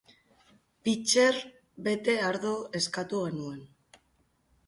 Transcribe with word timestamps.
Pitxer 0.87 1.35
bete 1.89 2.15
ardo 2.29 2.53
eskatu 2.81 3.23
genuen. 3.29 3.61